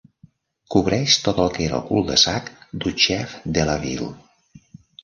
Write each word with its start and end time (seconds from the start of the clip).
Cobreix 0.75 1.17
tot 1.27 1.41
el 1.45 1.53
que 1.57 1.63
era 1.67 1.75
el 1.81 1.85
cul-de-sac 1.91 2.51
Duchefdelaville. 2.87 4.15